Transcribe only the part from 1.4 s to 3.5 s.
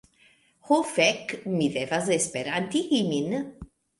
mi devas Esperantigi min.